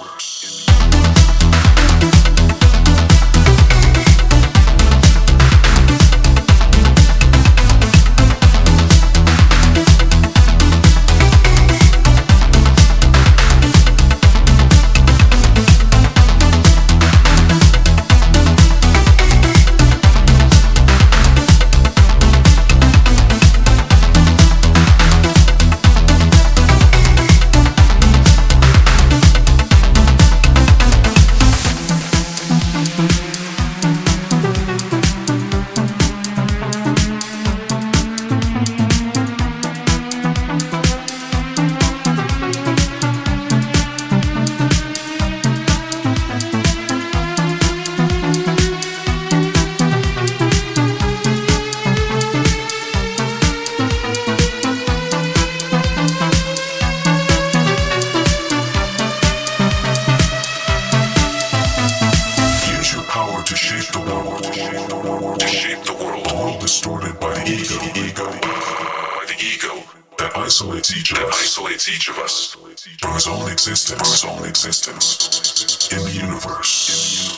Use 0.00 0.29
to 63.50 63.56
shape 63.56 63.92
the 63.92 63.98
world. 63.98 64.44
To 64.44 65.48
shape 65.48 65.82
the 65.82 65.94
world. 65.94 66.24
A 66.30 66.34
world 66.36 66.60
distorted 66.60 67.18
by 67.18 67.34
the 67.34 67.50
ego. 67.50 67.74
ego. 67.98 68.30
By 68.30 69.24
the 69.26 69.34
ego. 69.42 69.82
That 70.18 70.36
isolates 70.36 70.96
each 70.96 71.10
of 71.10 71.18
us. 71.18 71.42
isolates 71.42 71.88
each 71.88 72.08
of 72.08 72.18
us 72.18 72.54
from 73.00 73.14
his 73.14 73.26
own 73.26 73.50
existence. 73.50 74.22
From 74.22 74.30
his 74.30 74.38
own 74.38 74.48
existence. 74.48 75.88
In 75.90 75.98
the 76.04 76.12
universe. 76.12 76.94
In 76.94 76.98
the 77.02 77.10
universe. 77.24 77.29